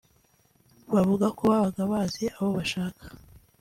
bivuga 0.93 1.25
ko 1.37 1.41
babaga 1.51 1.81
bazi 1.91 2.23
abo 2.37 2.49
bashaka 2.57 3.03